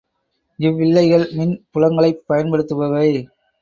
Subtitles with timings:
[0.59, 3.09] இவ்வில்லைகள் மின் புலங்களைப் பயன்படுத்துபவை.